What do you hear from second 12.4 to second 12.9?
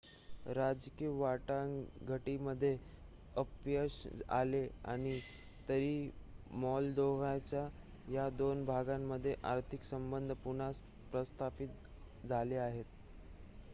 आहेत